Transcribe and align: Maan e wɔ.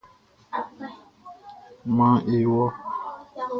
Maan 1.95 2.19
e 2.35 2.37
wɔ. 2.53 2.63